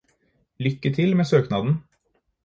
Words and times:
Lykke 0.67 0.91
til 0.95 1.11
med 1.19 1.25
søknaden 1.31 1.77